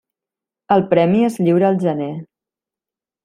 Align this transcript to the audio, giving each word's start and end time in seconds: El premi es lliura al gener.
El 0.75 0.83
premi 0.93 1.21
es 1.27 1.37
lliura 1.47 1.69
al 1.73 1.77
gener. 1.85 2.11